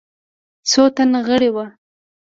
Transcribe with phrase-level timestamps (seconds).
[0.69, 1.65] څو تنه غړي وه.